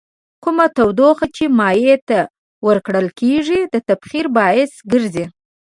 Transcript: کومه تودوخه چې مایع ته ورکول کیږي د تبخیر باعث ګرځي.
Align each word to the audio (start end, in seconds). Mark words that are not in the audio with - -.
کومه 0.43 0.65
تودوخه 0.75 1.27
چې 1.35 1.45
مایع 1.59 1.97
ته 2.09 2.19
ورکول 2.67 3.07
کیږي 3.19 3.59
د 3.73 3.75
تبخیر 3.89 4.25
باعث 4.37 4.71
ګرځي. 4.91 5.25